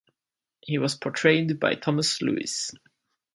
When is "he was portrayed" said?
0.61-1.59